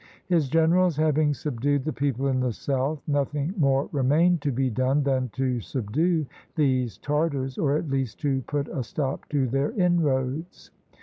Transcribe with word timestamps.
His 0.29 0.49
generals 0.49 0.97
having 0.97 1.31
subdued 1.35 1.83
the 1.85 1.93
people 1.93 2.25
in 2.25 2.39
the 2.39 2.53
south, 2.53 3.03
nothing 3.05 3.53
more 3.55 3.87
remained 3.91 4.41
to 4.41 4.51
be 4.51 4.67
done 4.71 5.03
than 5.03 5.29
to 5.33 5.59
subdue 5.61 6.25
these 6.55 6.97
Tartars, 6.97 7.59
or 7.59 7.77
at 7.77 7.87
least 7.87 8.19
to 8.21 8.41
put 8.47 8.67
a 8.69 8.81
stop 8.83 9.29
to 9.29 9.45
their 9.45 9.69
inroads. 9.73 10.71